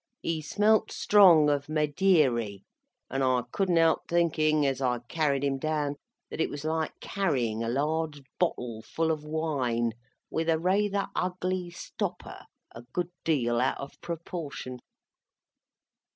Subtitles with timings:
[0.23, 2.63] He smelt strong of Maideary,
[3.11, 5.97] and I couldn't help thinking as I carried him down
[6.31, 9.93] that it was like carrying a large bottle full of wine,
[10.31, 14.79] with a rayther ugly stopper, a good deal out of proportion.